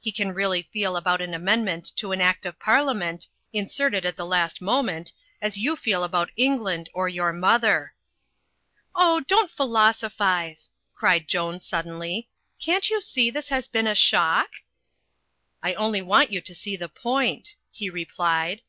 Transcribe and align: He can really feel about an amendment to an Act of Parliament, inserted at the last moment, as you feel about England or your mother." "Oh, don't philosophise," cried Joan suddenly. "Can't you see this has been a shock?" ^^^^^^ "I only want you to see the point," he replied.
He 0.00 0.10
can 0.10 0.32
really 0.32 0.62
feel 0.62 0.96
about 0.96 1.20
an 1.20 1.34
amendment 1.34 1.84
to 1.96 2.10
an 2.12 2.22
Act 2.22 2.46
of 2.46 2.58
Parliament, 2.58 3.28
inserted 3.52 4.06
at 4.06 4.16
the 4.16 4.24
last 4.24 4.62
moment, 4.62 5.12
as 5.42 5.58
you 5.58 5.76
feel 5.76 6.02
about 6.02 6.30
England 6.34 6.88
or 6.94 7.10
your 7.10 7.30
mother." 7.30 7.92
"Oh, 8.94 9.20
don't 9.20 9.50
philosophise," 9.50 10.70
cried 10.94 11.28
Joan 11.28 11.60
suddenly. 11.60 12.30
"Can't 12.58 12.88
you 12.88 13.02
see 13.02 13.28
this 13.30 13.50
has 13.50 13.68
been 13.68 13.86
a 13.86 13.94
shock?" 13.94 14.46
^^^^^^ 14.52 14.56
"I 15.62 15.74
only 15.74 16.00
want 16.00 16.32
you 16.32 16.40
to 16.40 16.54
see 16.54 16.76
the 16.78 16.88
point," 16.88 17.56
he 17.70 17.90
replied. 17.90 18.62